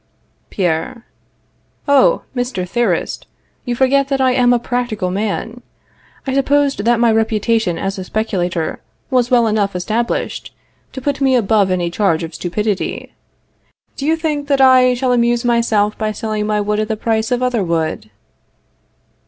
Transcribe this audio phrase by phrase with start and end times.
[0.49, 1.05] Pierre.
[1.87, 2.23] Oh!
[2.35, 2.67] Mr.
[2.67, 3.27] Theorist,
[3.65, 5.61] you forget that I am a practical man.
[6.25, 10.55] I supposed that my reputation as a speculator was well enough established
[10.93, 13.13] to put me above any charge of stupidity.
[13.95, 17.29] Do you think that I shall amuse myself by selling my wood at the price
[17.29, 18.09] of other wood?